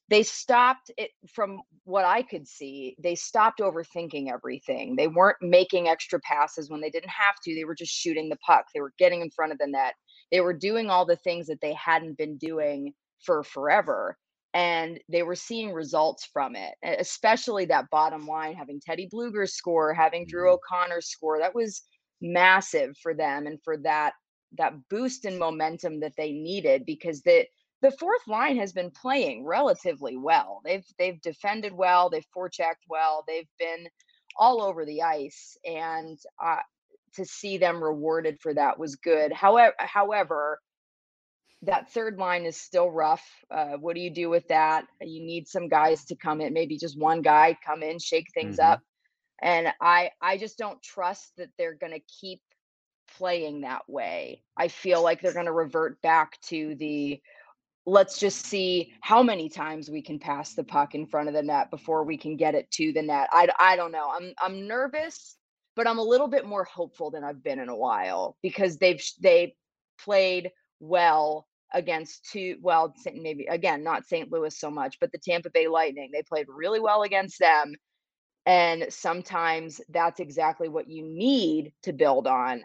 they 0.08 0.22
stopped 0.22 0.90
it 0.98 1.10
from 1.28 1.60
what 1.84 2.04
I 2.04 2.22
could 2.22 2.46
see. 2.46 2.96
They 3.02 3.14
stopped 3.14 3.60
overthinking 3.60 4.30
everything. 4.30 4.94
They 4.94 5.08
weren't 5.08 5.38
making 5.40 5.88
extra 5.88 6.20
passes 6.20 6.70
when 6.70 6.80
they 6.80 6.90
didn't 6.90 7.10
have 7.10 7.36
to. 7.44 7.54
They 7.54 7.64
were 7.64 7.74
just 7.74 7.92
shooting 7.92 8.28
the 8.28 8.36
puck. 8.36 8.66
They 8.74 8.80
were 8.80 8.92
getting 8.98 9.22
in 9.22 9.30
front 9.30 9.52
of 9.52 9.58
the 9.58 9.66
net. 9.66 9.94
They 10.32 10.40
were 10.40 10.54
doing 10.54 10.90
all 10.90 11.06
the 11.06 11.16
things 11.16 11.48
that 11.48 11.60
they 11.62 11.74
hadn't 11.74 12.18
been 12.18 12.38
doing 12.38 12.94
for 13.24 13.44
forever. 13.44 14.18
And 14.54 15.00
they 15.10 15.22
were 15.22 15.36
seeing 15.36 15.72
results 15.72 16.26
from 16.26 16.56
it, 16.56 16.74
especially 16.84 17.66
that 17.66 17.90
bottom 17.90 18.26
line, 18.26 18.54
having 18.54 18.80
Teddy 18.80 19.08
Blueger 19.12 19.48
score, 19.48 19.94
having 19.94 20.26
Drew 20.26 20.50
Mhm. 20.50 20.54
O'Connor 20.54 21.02
score. 21.02 21.38
That 21.38 21.54
was 21.54 21.82
massive 22.20 22.96
for 22.98 23.14
them 23.14 23.46
and 23.46 23.62
for 23.62 23.78
that 23.78 24.14
that 24.58 24.74
boost 24.88 25.24
in 25.24 25.38
momentum 25.38 26.00
that 26.00 26.14
they 26.16 26.32
needed 26.32 26.84
because 26.86 27.22
the 27.22 27.46
the 27.82 27.90
fourth 27.92 28.26
line 28.28 28.56
has 28.58 28.72
been 28.72 28.90
playing 28.90 29.44
relatively 29.44 30.16
well. 30.16 30.60
They've 30.64 30.86
they've 30.98 31.20
defended 31.20 31.72
well, 31.72 32.10
they've 32.10 32.26
forechecked 32.36 32.84
well, 32.88 33.24
they've 33.26 33.48
been 33.58 33.88
all 34.36 34.62
over 34.62 34.84
the 34.84 35.02
ice, 35.02 35.56
and 35.64 36.18
uh, 36.42 36.58
to 37.14 37.24
see 37.24 37.58
them 37.58 37.82
rewarded 37.82 38.40
for 38.40 38.54
that 38.54 38.78
was 38.78 38.96
good. 38.96 39.32
However, 39.32 39.74
however, 39.78 40.60
that 41.62 41.92
third 41.92 42.18
line 42.18 42.44
is 42.44 42.56
still 42.60 42.90
rough. 42.90 43.24
Uh, 43.50 43.76
what 43.78 43.94
do 43.94 44.00
you 44.00 44.10
do 44.10 44.28
with 44.28 44.46
that? 44.48 44.86
You 45.00 45.24
need 45.24 45.46
some 45.48 45.68
guys 45.68 46.04
to 46.06 46.16
come 46.16 46.40
in, 46.40 46.52
maybe 46.52 46.76
just 46.76 46.98
one 46.98 47.22
guy 47.22 47.56
come 47.64 47.82
in, 47.82 47.98
shake 47.98 48.26
things 48.34 48.58
Mhm. 48.58 48.64
up, 48.72 48.80
and 49.42 49.72
I 49.80 50.10
I 50.20 50.38
just 50.38 50.58
don't 50.58 50.82
trust 50.82 51.32
that 51.36 51.50
they're 51.58 51.74
going 51.74 51.92
to 51.92 52.00
keep 52.20 52.40
playing 53.16 53.60
that 53.62 53.88
way. 53.88 54.42
I 54.56 54.68
feel 54.68 55.02
like 55.02 55.20
they're 55.20 55.32
going 55.32 55.46
to 55.46 55.52
revert 55.52 56.00
back 56.02 56.40
to 56.42 56.74
the 56.76 57.20
let's 57.86 58.18
just 58.18 58.46
see 58.46 58.92
how 59.00 59.22
many 59.22 59.48
times 59.48 59.90
we 59.90 60.02
can 60.02 60.18
pass 60.18 60.54
the 60.54 60.64
puck 60.64 60.94
in 60.94 61.06
front 61.06 61.28
of 61.28 61.34
the 61.34 61.42
net 61.42 61.70
before 61.70 62.04
we 62.04 62.16
can 62.16 62.36
get 62.36 62.54
it 62.54 62.70
to 62.70 62.92
the 62.92 63.02
net. 63.02 63.28
I, 63.32 63.48
I 63.58 63.76
don't 63.76 63.92
know. 63.92 64.10
I'm 64.10 64.32
I'm 64.40 64.66
nervous, 64.68 65.36
but 65.76 65.86
I'm 65.86 65.98
a 65.98 66.04
little 66.04 66.28
bit 66.28 66.46
more 66.46 66.64
hopeful 66.64 67.10
than 67.10 67.24
I've 67.24 67.42
been 67.42 67.58
in 67.58 67.68
a 67.68 67.76
while 67.76 68.36
because 68.42 68.76
they've 68.78 69.02
they 69.20 69.54
played 70.02 70.50
well 70.80 71.46
against 71.74 72.28
two 72.30 72.56
well 72.60 72.94
maybe 73.14 73.46
again 73.46 73.82
not 73.82 74.06
St. 74.06 74.30
Louis 74.30 74.58
so 74.58 74.70
much, 74.70 74.98
but 75.00 75.10
the 75.12 75.18
Tampa 75.18 75.50
Bay 75.50 75.68
Lightning. 75.68 76.10
They 76.12 76.22
played 76.22 76.46
really 76.48 76.80
well 76.80 77.02
against 77.02 77.38
them 77.38 77.74
and 78.46 78.86
sometimes 78.88 79.80
that's 79.90 80.20
exactly 80.20 80.68
what 80.68 80.88
you 80.88 81.02
need 81.02 81.72
to 81.82 81.92
build 81.92 82.26
on. 82.26 82.64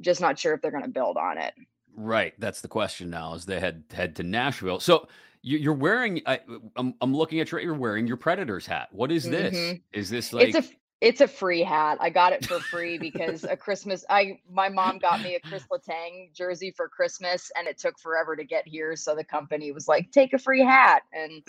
Just 0.00 0.20
not 0.20 0.38
sure 0.38 0.54
if 0.54 0.62
they're 0.62 0.70
going 0.70 0.84
to 0.84 0.90
build 0.90 1.16
on 1.18 1.36
it. 1.36 1.52
Right. 1.94 2.32
That's 2.38 2.62
the 2.62 2.68
question 2.68 3.10
now 3.10 3.34
as 3.34 3.44
they 3.44 3.60
head 3.60 3.84
head 3.92 4.16
to 4.16 4.22
Nashville. 4.22 4.80
So 4.80 5.08
you, 5.42 5.58
you're 5.58 5.74
wearing. 5.74 6.22
I, 6.24 6.40
I'm 6.76 6.94
I'm 7.00 7.14
looking 7.14 7.40
at 7.40 7.52
your. 7.52 7.60
You're 7.60 7.74
wearing 7.74 8.06
your 8.06 8.16
Predators 8.16 8.66
hat. 8.66 8.88
What 8.92 9.12
is 9.12 9.28
this? 9.28 9.54
Mhm. 9.54 9.82
Is 9.92 10.08
this 10.08 10.32
like? 10.32 10.54
it's 10.54 10.68
a 10.68 10.70
it's 11.00 11.20
a 11.20 11.28
free 11.28 11.62
hat. 11.62 11.98
I 12.00 12.10
got 12.10 12.32
it 12.32 12.44
for 12.44 12.60
free 12.60 12.98
because 12.98 13.44
a 13.44 13.56
Christmas 13.56 14.04
I 14.10 14.38
my 14.50 14.68
mom 14.68 14.98
got 14.98 15.22
me 15.22 15.34
a 15.34 15.40
Chris 15.40 15.64
Letang 15.70 16.32
jersey 16.34 16.70
for 16.70 16.88
Christmas 16.88 17.50
and 17.56 17.66
it 17.66 17.78
took 17.78 17.98
forever 17.98 18.36
to 18.36 18.44
get 18.44 18.66
here. 18.66 18.96
So 18.96 19.14
the 19.14 19.24
company 19.24 19.72
was 19.72 19.88
like, 19.88 20.10
take 20.12 20.32
a 20.32 20.38
free 20.38 20.62
hat. 20.62 21.02
And 21.12 21.42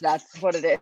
that's 0.00 0.40
what 0.40 0.54
it 0.54 0.64
is. 0.64 0.78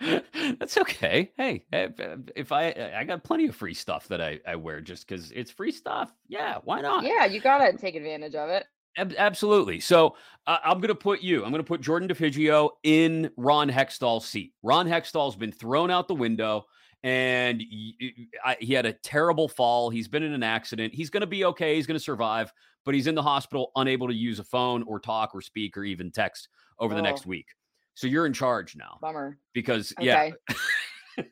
That's 0.58 0.76
okay. 0.76 1.32
Hey, 1.38 1.64
if, 1.72 1.92
if 2.36 2.52
I 2.52 2.92
I 2.94 3.04
got 3.04 3.24
plenty 3.24 3.46
of 3.46 3.56
free 3.56 3.72
stuff 3.72 4.06
that 4.08 4.20
I 4.20 4.38
I 4.46 4.56
wear 4.56 4.82
just 4.82 5.08
because 5.08 5.30
it's 5.30 5.50
free 5.50 5.72
stuff. 5.72 6.12
Yeah, 6.28 6.58
why 6.64 6.82
not? 6.82 7.04
Yeah, 7.04 7.24
you 7.24 7.40
gotta 7.40 7.72
take 7.78 7.94
advantage 7.94 8.34
of 8.34 8.50
it. 8.50 8.66
Ab- 8.96 9.14
absolutely. 9.16 9.80
So 9.80 10.16
uh, 10.46 10.58
I'm 10.64 10.78
going 10.78 10.88
to 10.88 10.94
put 10.94 11.22
you. 11.22 11.44
I'm 11.44 11.50
going 11.50 11.62
to 11.62 11.66
put 11.66 11.80
Jordan 11.80 12.08
DeFigio 12.08 12.70
in 12.82 13.30
Ron 13.36 13.70
Hextall's 13.70 14.26
seat. 14.26 14.52
Ron 14.62 14.86
Hextall's 14.86 15.36
been 15.36 15.52
thrown 15.52 15.90
out 15.90 16.08
the 16.08 16.14
window, 16.14 16.66
and 17.02 17.62
y- 17.70 17.92
y- 18.00 18.12
I, 18.44 18.56
he 18.60 18.72
had 18.74 18.86
a 18.86 18.92
terrible 18.92 19.48
fall. 19.48 19.90
He's 19.90 20.08
been 20.08 20.22
in 20.22 20.32
an 20.32 20.42
accident. 20.42 20.94
He's 20.94 21.10
going 21.10 21.20
to 21.22 21.26
be 21.26 21.44
okay. 21.46 21.74
He's 21.76 21.86
going 21.86 21.98
to 21.98 22.02
survive, 22.04 22.52
but 22.84 22.94
he's 22.94 23.06
in 23.06 23.14
the 23.14 23.22
hospital, 23.22 23.72
unable 23.76 24.08
to 24.08 24.14
use 24.14 24.38
a 24.38 24.44
phone 24.44 24.82
or 24.84 25.00
talk 25.00 25.34
or 25.34 25.40
speak 25.40 25.76
or 25.76 25.84
even 25.84 26.10
text 26.10 26.48
over 26.78 26.94
the 26.94 27.00
Oh. 27.00 27.04
next 27.04 27.26
week. 27.26 27.46
So 27.94 28.06
you're 28.06 28.26
in 28.26 28.32
charge 28.32 28.74
now 28.76 28.98
Bummer. 29.02 29.38
because 29.52 29.92
yeah, 30.00 30.30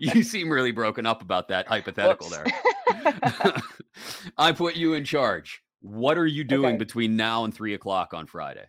you 0.00 0.22
seem 0.22 0.50
really 0.50 0.72
broken 0.72 1.06
up 1.06 1.22
about 1.22 1.48
that 1.48 1.66
hypothetical 1.68 2.28
Whoops. 2.28 2.50
there. 2.52 3.54
I 4.38 4.52
put 4.52 4.74
you 4.76 4.94
in 4.94 5.04
charge. 5.04 5.62
What 5.80 6.18
are 6.18 6.26
you 6.26 6.42
doing 6.42 6.70
Okay. 6.74 6.76
between 6.78 7.16
now 7.16 7.44
and 7.44 7.54
three 7.54 7.74
o'clock 7.74 8.12
on 8.14 8.26
Friday? 8.26 8.64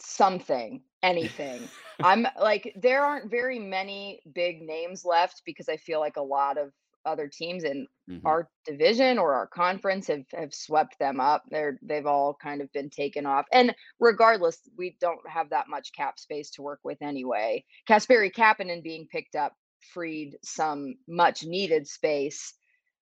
Something, 0.00 0.82
anything. 1.02 1.70
I'm 2.02 2.26
like, 2.40 2.74
there 2.80 3.04
aren't 3.04 3.30
very 3.30 3.58
many 3.58 4.22
big 4.34 4.62
names 4.62 5.04
left 5.04 5.42
because 5.46 5.68
I 5.68 5.76
feel 5.76 6.00
like 6.00 6.16
a 6.16 6.22
lot 6.22 6.58
of 6.58 6.72
other 7.06 7.28
teams 7.28 7.64
in 7.64 7.86
Mhm. 8.08 8.22
our 8.26 8.50
division 8.66 9.18
or 9.18 9.34
our 9.34 9.46
conference 9.46 10.08
have 10.08 10.26
have 10.34 10.54
swept 10.54 10.98
them 10.98 11.20
up. 11.20 11.44
They're 11.50 11.78
they've 11.82 12.06
all 12.06 12.34
kind 12.42 12.60
of 12.60 12.72
been 12.72 12.90
taken 12.90 13.26
off. 13.26 13.46
And 13.52 13.74
regardless, 14.00 14.60
we 14.76 14.96
don't 15.00 15.26
have 15.28 15.50
that 15.50 15.68
much 15.68 15.92
cap 15.94 16.18
space 16.18 16.50
to 16.52 16.62
work 16.62 16.80
with 16.84 17.00
anyway. 17.02 17.64
Kasperi 17.88 18.32
Kapanen 18.32 18.82
being 18.82 19.08
picked 19.10 19.36
up 19.36 19.54
freed 19.94 20.38
some 20.44 20.96
much 21.08 21.44
needed 21.44 21.88
space, 21.88 22.54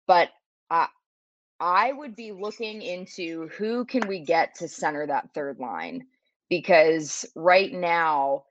but 0.08 0.30
I 0.70 0.88
I 1.60 1.94
would 1.94 2.16
be 2.16 2.32
looking 2.34 2.82
into 2.82 3.48
who 3.50 3.86
can 3.86 4.08
we 4.08 4.20
get 4.22 4.56
to 4.56 4.68
center 4.68 5.08
that 5.08 5.34
third 5.34 5.60
line 5.60 6.06
because 6.50 7.26
right 7.36 7.72
now 7.72 8.44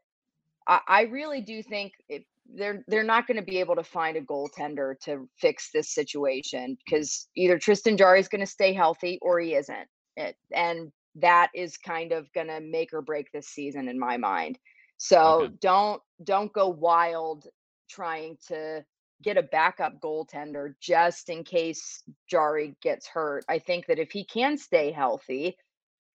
I, 0.67 0.81
I 0.87 1.03
really 1.03 1.41
do 1.41 1.63
think 1.63 1.93
if 2.09 2.23
they're 2.55 2.85
they're 2.89 3.03
not 3.03 3.27
going 3.27 3.39
to 3.39 3.43
be 3.45 3.59
able 3.61 3.77
to 3.77 3.85
find 3.85 4.17
a 4.17 4.23
goaltender 4.23 4.95
to 5.05 5.29
fix 5.39 5.71
this 5.73 5.95
situation 5.95 6.77
because 6.85 7.29
either 7.37 7.59
Tristan 7.59 7.97
Jarry 7.97 8.21
is 8.21 8.29
going 8.29 8.41
to 8.41 8.47
stay 8.47 8.73
healthy 8.73 9.19
or 9.23 9.41
he 9.41 9.55
isn't. 9.55 9.89
It, 10.17 10.37
and 10.53 10.93
that 11.17 11.51
is 11.55 11.77
kind 11.79 12.13
of 12.13 12.33
going 12.33 12.49
to 12.49 12.61
make 12.61 12.93
or 12.93 13.03
break 13.03 13.31
this 13.33 13.49
season 13.49 13.89
in 13.89 13.99
my 13.99 14.17
mind. 14.17 14.59
So 14.99 15.47
Okay. 15.47 15.55
don't 15.61 16.03
don't 16.25 16.53
go 16.53 16.69
wild 16.69 17.47
trying 17.89 18.37
to 18.49 18.85
get 19.23 19.39
a 19.39 19.43
backup 19.43 20.01
goaltender 20.01 20.75
just 20.81 21.31
in 21.31 21.45
case 21.45 22.03
Jarry 22.29 22.77
gets 22.83 23.07
hurt. 23.07 23.45
I 23.49 23.59
think 23.59 23.87
that 23.87 23.99
if 23.99 24.11
he 24.11 24.25
can 24.25 24.59
stay 24.59 24.93
healthy, 24.93 25.57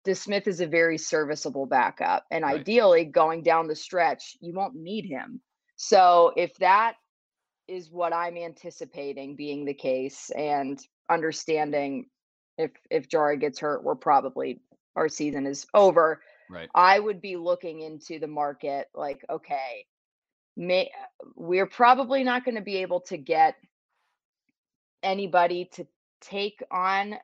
DeSmith 0.06 0.46
is 0.46 0.60
a 0.60 0.66
very 0.66 0.98
serviceable 0.98 1.66
backup. 1.66 2.24
And 2.30 2.44
Right. 2.44 2.60
ideally, 2.60 3.04
going 3.04 3.42
down 3.42 3.66
the 3.66 3.76
stretch, 3.76 4.36
you 4.40 4.54
won't 4.54 4.74
need 4.74 5.04
him. 5.04 5.40
So 5.76 6.32
if 6.36 6.54
that 6.56 6.96
is 7.66 7.90
what 7.90 8.12
I'm 8.12 8.36
anticipating 8.36 9.36
being 9.36 9.64
the 9.64 9.74
case 9.74 10.30
and 10.30 10.80
understanding 11.08 12.08
if 12.56 12.72
if 12.90 13.08
Jarry 13.08 13.38
gets 13.38 13.60
hurt, 13.60 13.84
we're 13.84 13.94
probably 13.94 14.60
our 14.96 15.08
season 15.08 15.46
is 15.46 15.66
over. 15.74 16.20
Right. 16.50 16.68
I 16.74 16.98
would 16.98 17.20
be 17.20 17.36
looking 17.36 17.80
into 17.80 18.18
the 18.18 18.26
market 18.26 18.88
like, 18.94 19.24
okay, 19.30 19.86
may 20.56 20.90
we're 21.36 21.66
probably 21.66 22.24
not 22.24 22.44
going 22.44 22.56
to 22.56 22.62
be 22.62 22.78
able 22.78 23.00
to 23.02 23.16
get 23.16 23.54
anybody 25.02 25.66
to 25.74 25.86
take 26.20 26.62
on 26.70 27.14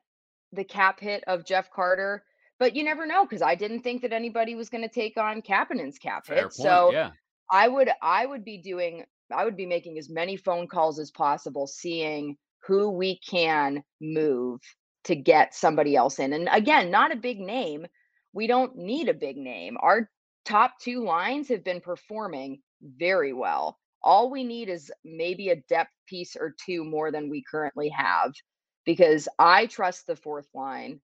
the 0.52 0.64
cap 0.64 1.00
hit 1.00 1.24
of 1.26 1.44
Jeff 1.44 1.70
Carter, 1.70 2.22
but 2.58 2.76
you 2.76 2.84
never 2.84 3.06
know 3.06 3.24
because 3.24 3.42
I 3.42 3.54
didn't 3.54 3.80
think 3.80 4.02
that 4.02 4.12
anybody 4.12 4.54
was 4.54 4.68
going 4.68 4.82
to 4.82 4.88
take 4.88 5.16
on 5.16 5.42
Kapanen's 5.42 5.98
cap 5.98 6.26
hit. 6.26 6.52
So 6.52 6.92
yeah. 6.92 7.10
I 7.50 7.68
would 7.68 7.90
I 8.02 8.26
would 8.26 8.44
be 8.44 8.58
doing 8.58 9.04
I 9.32 9.44
would 9.44 9.56
be 9.56 9.66
making 9.66 9.98
as 9.98 10.10
many 10.10 10.36
phone 10.36 10.68
calls 10.68 10.98
as 10.98 11.10
possible, 11.10 11.66
seeing 11.66 12.36
who 12.66 12.90
we 12.90 13.18
can 13.18 13.82
move 14.00 14.60
to 15.04 15.14
get 15.14 15.54
somebody 15.54 15.96
else 15.96 16.18
in. 16.18 16.32
And 16.32 16.48
again, 16.50 16.90
not 16.90 17.12
a 17.12 17.16
big 17.16 17.40
name. 17.40 17.86
We 18.32 18.46
don't 18.46 18.76
need 18.76 19.08
a 19.08 19.14
big 19.14 19.36
name. 19.36 19.76
Our 19.80 20.10
top 20.44 20.78
two 20.80 21.04
lines 21.04 21.48
have 21.48 21.64
been 21.64 21.80
performing 21.80 22.60
very 22.82 23.32
well. 23.32 23.78
All 24.02 24.30
we 24.30 24.44
need 24.44 24.68
is 24.68 24.92
maybe 25.04 25.48
a 25.48 25.62
depth 25.68 25.92
piece 26.06 26.36
or 26.36 26.54
two 26.64 26.84
more 26.84 27.10
than 27.10 27.30
we 27.30 27.42
currently 27.50 27.88
have 27.90 28.32
because 28.84 29.28
I 29.38 29.66
trust 29.66 30.06
the 30.06 30.16
fourth 30.16 30.48
line. 30.54 31.00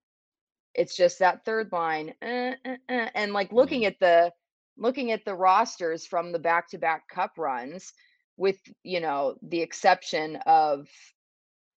It's 0.75 0.97
just 0.97 1.19
that 1.19 1.45
third 1.45 1.73
line. 1.73 2.15
eh, 2.23 2.55
eh, 2.65 2.77
eh. 2.89 3.11
And 3.15 3.33
like 3.33 3.53
looking 3.53 3.85
at 3.85 3.99
the 4.01 4.33
looking 4.77 5.11
at 5.13 5.25
the 5.25 5.35
rosters 5.35 6.07
from 6.07 6.33
the 6.33 6.39
back-to-back 6.39 7.09
cup 7.09 7.33
runs, 7.39 7.93
with 8.37 8.59
you 8.83 9.01
know 9.01 9.37
the 9.43 9.61
exception 9.61 10.37
of 10.47 10.89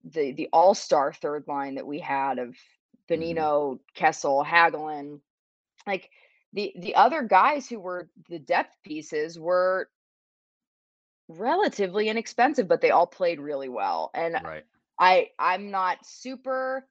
the 0.03 0.31
the 0.33 0.49
all-star 0.53 1.13
third 1.13 1.45
line 1.47 1.75
that 1.75 1.87
we 1.87 1.99
had 1.99 2.39
of 2.39 2.55
Mm-hmm. 3.15 3.43
Bonino, 3.43 3.79
Kessel, 3.95 4.43
Hagelin, 4.43 5.19
like 5.87 6.09
the 6.53 6.73
the 6.77 6.95
other 6.95 7.23
guys 7.23 7.67
who 7.69 7.79
were 7.79 8.09
the 8.29 8.39
depth 8.39 8.75
pieces 8.83 9.39
were 9.39 9.89
relatively 11.27 12.09
inexpensive, 12.09 12.67
but 12.67 12.81
they 12.81 12.91
all 12.91 13.07
played 13.07 13.39
really 13.39 13.69
well. 13.69 14.11
And 14.13 14.37
Right. 14.39 14.65
I 14.99 15.29
I'm 15.39 15.71
not 15.71 16.05
super 16.05 16.87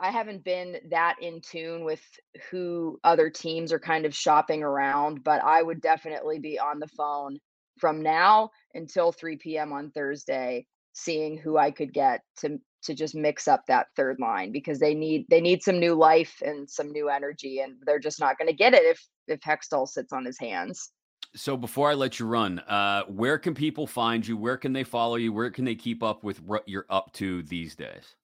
I 0.00 0.10
haven't 0.10 0.44
been 0.44 0.76
that 0.90 1.16
in 1.20 1.40
tune 1.40 1.84
with 1.84 2.02
who 2.50 3.00
other 3.04 3.30
teams 3.30 3.72
are 3.72 3.78
kind 3.78 4.04
of 4.04 4.14
shopping 4.14 4.62
around, 4.62 5.24
but 5.24 5.42
I 5.42 5.62
would 5.62 5.80
definitely 5.80 6.38
be 6.38 6.58
on 6.58 6.78
the 6.78 6.88
phone 6.88 7.38
from 7.78 8.02
now 8.02 8.50
until 8.74 9.12
3 9.12 9.36
p.m. 9.36 9.72
on 9.72 9.90
Thursday, 9.90 10.66
seeing 10.92 11.36
who 11.36 11.56
I 11.56 11.70
could 11.70 11.92
get 11.92 12.20
to 12.38 12.58
to 12.82 12.94
just 12.94 13.16
mix 13.16 13.48
up 13.48 13.62
that 13.66 13.88
third 13.96 14.18
line 14.20 14.52
because 14.52 14.78
they 14.78 14.94
need 14.94 15.26
they 15.28 15.40
need 15.40 15.62
some 15.62 15.80
new 15.80 15.94
life 15.94 16.40
and 16.44 16.68
some 16.68 16.90
new 16.92 17.08
energy, 17.08 17.60
and 17.60 17.76
they're 17.84 17.98
just 17.98 18.20
not 18.20 18.38
going 18.38 18.48
to 18.48 18.54
get 18.54 18.74
it 18.74 18.84
if 18.84 19.04
if 19.26 19.40
Hextall 19.40 19.88
sits 19.88 20.12
on 20.12 20.24
his 20.24 20.38
hands. 20.38 20.92
So 21.34 21.56
before 21.56 21.90
I 21.90 21.94
let 21.94 22.18
you 22.18 22.26
run, 22.26 22.60
uh, 22.60 23.02
where 23.04 23.38
can 23.38 23.54
people 23.54 23.86
find 23.86 24.26
you? 24.26 24.36
Where 24.36 24.56
can 24.56 24.72
they 24.72 24.84
follow 24.84 25.16
you? 25.16 25.32
Where 25.32 25.50
can 25.50 25.64
they 25.64 25.74
keep 25.74 26.02
up 26.02 26.24
with 26.24 26.40
what 26.40 26.66
you're 26.66 26.86
up 26.88 27.12
to 27.14 27.42
these 27.42 27.74
days? 27.74 28.14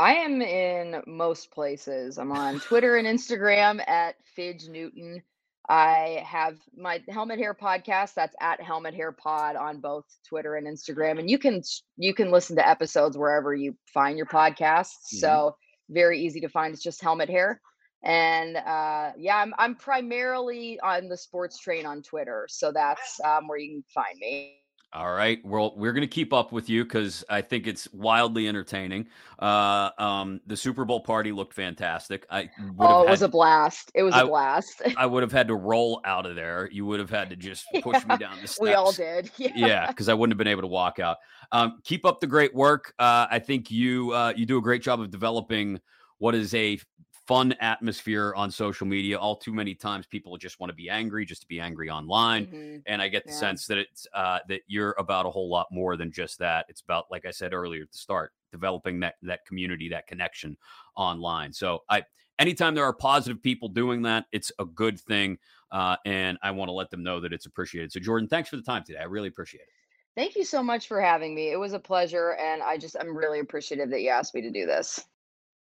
I 0.00 0.14
am 0.14 0.40
in 0.40 1.02
most 1.06 1.50
places. 1.50 2.16
I'm 2.16 2.32
on 2.32 2.58
Twitter 2.58 2.96
and 2.96 3.06
Instagram 3.06 3.86
at 3.86 4.14
Fidge 4.34 4.66
Newton. 4.66 5.22
I 5.68 6.24
have 6.26 6.56
my 6.74 7.02
Helmet 7.10 7.38
Hair 7.38 7.52
podcast. 7.52 8.14
That's 8.14 8.34
at 8.40 8.62
Helmet 8.62 8.94
Hair 8.94 9.12
Pod 9.12 9.56
on 9.56 9.80
both 9.82 10.06
Twitter 10.26 10.56
and 10.56 10.66
Instagram, 10.66 11.18
and 11.18 11.28
you 11.28 11.38
can 11.38 11.60
you 11.98 12.14
can 12.14 12.30
listen 12.30 12.56
to 12.56 12.66
episodes 12.66 13.18
wherever 13.18 13.54
you 13.54 13.76
find 13.92 14.16
your 14.16 14.24
podcasts. 14.24 15.12
Mhm. 15.12 15.18
So 15.18 15.56
very 15.90 16.18
easy 16.18 16.40
to 16.40 16.48
find. 16.48 16.72
It's 16.72 16.82
just 16.82 17.02
Helmet 17.02 17.28
Hair, 17.28 17.60
and 18.02 18.56
uh, 18.56 19.12
yeah, 19.18 19.36
I'm 19.36 19.52
I'm 19.58 19.74
primarily 19.74 20.80
on 20.80 21.08
the 21.08 21.16
sports 21.18 21.58
train 21.58 21.84
on 21.84 22.00
Twitter. 22.02 22.46
So 22.48 22.72
that's 22.72 23.20
um, 23.22 23.48
where 23.48 23.58
you 23.58 23.68
can 23.68 23.84
find 23.94 24.18
me. 24.18 24.62
All 24.92 25.12
right. 25.12 25.38
Well, 25.44 25.74
we're 25.76 25.92
going 25.92 26.00
to 26.02 26.08
keep 26.08 26.32
up 26.32 26.50
with 26.50 26.68
you 26.68 26.82
because 26.82 27.24
I 27.28 27.42
think 27.42 27.68
it's 27.68 27.86
wildly 27.92 28.48
entertaining. 28.48 29.06
Uh, 29.38 29.90
um, 29.98 30.40
the 30.48 30.56
Super 30.56 30.84
Bowl 30.84 30.98
party 31.00 31.30
looked 31.30 31.54
fantastic. 31.54 32.26
I 32.28 32.50
Oh, 32.78 32.98
have 32.98 33.06
it 33.06 33.10
was 33.10 33.22
a 33.22 33.28
blast! 33.28 33.92
It 33.94 34.02
was 34.02 34.14
I- 34.14 34.22
a 34.22 34.26
blast. 34.26 34.82
I 34.96 35.06
would 35.06 35.22
have 35.22 35.30
had 35.30 35.46
to 35.46 35.54
roll 35.70 36.00
out 36.04 36.26
of 36.26 36.34
there. 36.34 36.68
You 36.72 36.86
would 36.86 36.98
have 36.98 37.08
had 37.10 37.30
to 37.30 37.36
just 37.36 37.66
push 37.82 38.04
me 38.04 38.16
down 38.16 38.40
the 38.42 38.48
steps. 38.48 38.60
we 38.60 38.72
all 38.74 38.90
did. 38.90 39.30
Yeah. 39.38 39.50
yeah, 39.54 39.86
because 39.86 40.08
I 40.08 40.14
wouldn't 40.14 40.32
have 40.32 40.38
been 40.38 40.48
able 40.48 40.62
to 40.62 40.66
walk 40.68 40.98
out. 40.98 41.18
Um, 41.52 41.78
keep 41.84 42.04
up 42.04 42.18
the 42.20 42.26
great 42.26 42.52
work. 42.52 42.92
Uh, 42.98 43.28
I 43.30 43.38
think 43.38 43.70
you 43.70 44.10
uh, 44.12 44.32
you 44.36 44.44
do 44.44 44.58
a 44.58 44.62
great 44.62 44.82
job 44.82 45.00
of 45.00 45.10
developing 45.12 45.78
what 46.18 46.34
is 46.34 46.52
a 46.54 46.78
fun 47.26 47.52
atmosphere 47.60 48.34
on 48.34 48.50
social 48.50 48.86
media. 48.86 49.18
All 49.18 49.36
too 49.36 49.52
many 49.52 49.74
times, 49.74 50.06
people 50.06 50.36
just 50.36 50.58
want 50.60 50.70
to 50.70 50.74
be 50.74 50.88
angry, 50.90 51.24
just 51.24 51.42
to 51.42 51.48
be 51.48 51.60
angry 51.60 51.88
online. 51.90 52.46
Mhm. 52.46 52.82
And 52.86 53.00
I 53.02 53.08
get 53.08 53.26
the 53.26 53.32
Yeah. 53.32 53.38
sense 53.38 53.66
that 53.66 53.78
it's 53.78 54.06
uh, 54.14 54.40
that 54.48 54.62
you're 54.66 54.94
about 54.98 55.26
a 55.26 55.30
whole 55.30 55.48
lot 55.48 55.68
more 55.70 55.96
than 55.96 56.10
just 56.10 56.38
that. 56.38 56.66
It's 56.68 56.80
about, 56.80 57.10
like 57.10 57.26
I 57.26 57.30
said 57.30 57.52
earlier 57.52 57.82
at 57.82 57.92
the 57.92 57.98
start, 57.98 58.32
developing 58.50 59.00
that 59.00 59.16
that 59.22 59.44
community, 59.46 59.88
that 59.90 60.06
connection 60.06 60.56
online. 60.96 61.52
So 61.52 61.84
I, 61.88 62.04
anytime 62.38 62.74
there 62.74 62.84
are 62.84 62.94
positive 62.94 63.42
people 63.42 63.68
doing 63.68 64.02
that, 64.02 64.26
it's 64.32 64.50
a 64.58 64.64
good 64.64 64.98
thing. 64.98 65.38
Uh, 65.70 65.96
and 66.04 66.38
I 66.42 66.50
want 66.50 66.68
to 66.68 66.72
let 66.72 66.90
them 66.90 67.02
know 67.02 67.20
that 67.20 67.32
it's 67.32 67.46
appreciated. 67.46 67.92
So 67.92 68.00
Jordan, 68.00 68.28
thanks 68.28 68.48
for 68.48 68.56
the 68.56 68.62
time 68.62 68.82
today. 68.84 68.98
I 68.98 69.04
really 69.04 69.28
appreciate 69.28 69.62
it. 69.62 69.68
Thank 70.16 70.36
you 70.36 70.44
so 70.44 70.62
much 70.62 70.86
for 70.86 71.00
having 71.00 71.34
me. 71.34 71.50
It 71.50 71.56
was 71.56 71.72
a 71.72 71.80
pleasure, 71.80 72.34
and 72.34 72.62
I 72.62 72.78
just 72.78 72.96
I'm 72.98 73.16
really 73.16 73.40
appreciative 73.40 73.90
that 73.90 74.02
you 74.02 74.10
asked 74.10 74.34
me 74.34 74.42
to 74.42 74.50
do 74.50 74.66
this. 74.66 75.04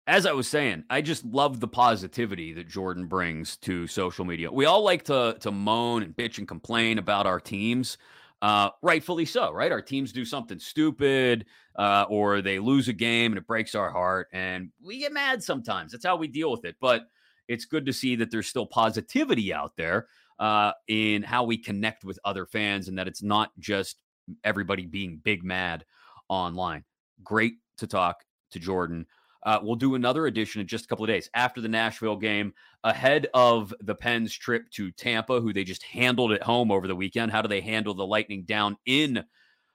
As 0.07 0.25
I 0.25 0.33
was 0.33 0.47
saying, 0.47 0.85
I 0.89 1.03
just 1.03 1.25
love 1.25 1.59
the 1.59 1.69
positivity 1.69 2.53
that 2.53 2.69
Jordan 2.69 3.07
brings 3.07 3.57
to 3.59 3.87
social 3.87 4.25
media. 4.25 4.51
We 4.51 4.65
all 4.65 4.83
like 4.83 5.05
to 5.05 5.37
to 5.41 5.51
moan 5.51 6.03
and 6.03 6.15
bitch 6.15 6.39
and 6.39 6.47
complain 6.47 6.99
about 6.99 7.27
our 7.27 7.41
teams, 7.41 7.99
uh, 8.41 8.71
rightfully 8.83 9.25
so, 9.25 9.53
right? 9.53 9.73
Our 9.73 9.83
teams 9.83 10.13
do 10.13 10.25
something 10.25 10.61
stupid, 10.61 11.47
uh, 11.77 12.07
or 12.09 12.41
they 12.41 12.59
lose 12.61 12.87
a 12.89 12.93
game 12.93 13.33
and 13.33 13.39
it 13.39 13.47
breaks 13.47 13.75
our 13.75 13.91
heart, 13.91 14.29
and 14.33 14.71
we 14.83 14.99
get 14.99 15.13
mad 15.13 15.43
sometimes. 15.43 15.93
That's 15.93 16.07
how 16.07 16.17
we 16.17 16.29
deal 16.29 16.53
with 16.53 16.65
it. 16.65 16.77
But 16.81 17.07
it's 17.49 17.65
good 17.65 17.87
to 17.87 17.93
see 17.93 18.17
that 18.17 18.31
there's 18.31 18.47
still 18.47 18.67
positivity 18.67 19.53
out 19.53 19.73
there 19.77 20.07
uh, 20.39 20.73
in 20.87 21.23
how 21.23 21.45
we 21.45 21.59
connect 21.59 22.05
with 22.05 22.19
other 22.25 22.47
fans, 22.47 22.87
and 22.87 22.99
that 22.99 23.09
it's 23.09 23.23
not 23.23 23.51
just 23.59 23.97
everybody 24.45 24.87
being 24.87 25.21
big 25.23 25.43
mad 25.43 25.85
online. 26.29 26.85
Great 27.25 27.55
to 27.79 27.89
talk 27.89 28.25
to 28.53 28.61
Jordan. 28.61 29.07
Uh, 29.47 29.61
we'll 29.63 29.77
do 29.77 29.95
another 29.95 30.27
edition 30.27 30.61
in 30.61 30.67
just 30.67 30.87
a 30.87 30.89
couple 30.89 31.05
of 31.05 31.09
days 31.09 31.31
after 31.33 31.61
the 31.61 31.69
Nashville 31.69 32.17
game, 32.17 32.53
ahead 32.83 33.29
of 33.33 33.73
the 33.81 33.95
Pens 33.95 34.35
trip 34.35 34.69
to 34.73 34.91
Tampa, 34.91 35.41
who 35.41 35.53
they 35.53 35.63
just 35.63 35.85
handled 35.85 36.33
at 36.33 36.43
home 36.43 36.73
over 36.73 36.89
the 36.89 36.97
weekend. 36.97 37.31
How 37.31 37.43
do 37.43 37.49
they 37.49 37.61
handle 37.61 37.95
the 37.95 38.05
Lightning 38.05 38.43
down 38.43 38.77
in 38.87 39.25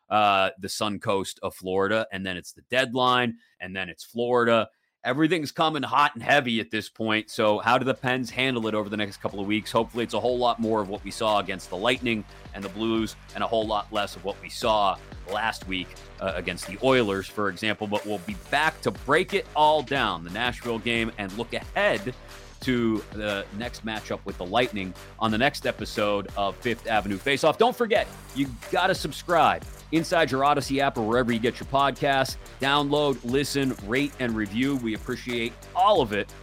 uh, 0.10 0.50
the 0.60 0.68
Sun 0.68 1.00
Coast 1.00 1.40
of 1.42 1.56
Florida? 1.56 2.06
And 2.12 2.26
then 2.26 2.36
it's 2.36 2.52
the 2.52 2.64
deadline, 2.70 3.38
and 3.62 3.74
then 3.74 3.88
it's 3.88 4.04
Florida. 4.04 4.68
Everything's 5.04 5.52
coming 5.52 5.82
hot 5.82 6.14
and 6.14 6.22
heavy 6.24 6.60
at 6.60 6.70
this 6.70 6.88
point. 6.88 7.30
So, 7.32 7.58
how 7.60 7.78
do 7.80 7.86
the 7.86 7.94
Pens 7.94 8.30
handle 8.30 8.68
it 8.68 8.76
over 8.76 8.88
the 8.88 8.98
next 8.98 9.18
couple 9.18 9.40
of 9.40 9.48
weeks? 9.48 9.72
Hopefully, 9.72 10.04
it's 10.04 10.14
a 10.14 10.20
whole 10.20 10.38
lot 10.38 10.60
more 10.60 10.82
of 10.82 10.90
what 10.90 11.04
we 11.04 11.10
saw 11.10 11.40
against 11.40 11.70
the 11.70 11.78
Lightning 11.78 12.24
and 12.54 12.64
the 12.64 12.70
Blues, 12.70 13.16
and 13.34 13.44
a 13.44 13.48
whole 13.48 13.66
lot 13.66 13.92
less 13.92 14.16
of 14.16 14.24
what 14.24 14.40
we 14.44 14.50
saw 14.50 14.96
last 15.32 15.68
week 15.68 15.88
uh, 16.20 16.34
against 16.36 16.68
the 16.68 16.78
Oilers, 16.84 17.28
for 17.28 17.50
example. 17.50 17.88
But 17.88 18.06
we'll 18.06 18.20
be 18.20 18.36
back 18.52 18.80
to 18.82 18.92
break 18.92 19.34
it 19.34 19.48
all 19.56 19.82
down 19.82 20.24
the 20.24 20.30
Nashville 20.30 20.80
game 20.80 21.12
and 21.18 21.36
look 21.36 21.54
ahead 21.54 22.14
to 22.62 23.04
the 23.14 23.44
next 23.58 23.84
matchup 23.84 24.20
with 24.24 24.38
the 24.38 24.46
Lightning 24.46 24.94
on 25.18 25.32
the 25.32 25.38
next 25.38 25.66
episode 25.66 26.28
of 26.38 26.56
Fifth 26.58 26.86
Avenue 26.86 27.18
Face 27.18 27.44
Off. 27.44 27.58
Don't 27.58 27.76
forget, 27.76 28.08
you 28.36 28.48
got 28.72 28.88
to 28.88 28.96
subscribe 28.96 29.64
inside 29.92 30.32
your 30.32 30.42
Audacy 30.42 30.80
app 30.80 30.98
or 30.98 31.02
wherever 31.02 31.32
you 31.32 31.40
get 31.40 31.60
your 31.60 31.68
podcasts. 31.68 32.38
Download, 32.60 33.18
listen, 33.24 33.76
rate, 33.86 34.14
and 34.20 34.36
review. 34.36 34.78
We 34.78 34.96
appreciate 34.96 35.54
all 35.76 36.02
of 36.02 36.14
it 36.14 36.34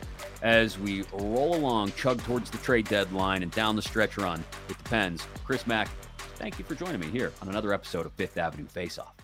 as 0.42 0.78
we 0.78 1.04
roll 1.12 1.56
along, 1.56 1.92
chug 1.92 2.22
towards 2.22 2.50
the 2.50 2.58
trade 2.58 2.88
deadline 2.88 3.42
and 3.42 3.50
down 3.52 3.76
the 3.76 3.82
stretch 3.82 4.16
run 4.16 4.44
It 4.68 4.78
depends. 4.78 5.26
Chris 5.44 5.66
Mack, 5.66 5.88
thank 6.36 6.58
you 6.58 6.64
for 6.64 6.74
joining 6.74 7.00
me 7.00 7.08
here 7.08 7.32
on 7.42 7.48
another 7.48 7.72
episode 7.72 8.06
of 8.06 8.12
Fifth 8.12 8.36
Avenue 8.36 8.66
Face 8.66 8.98
Off. 8.98 9.17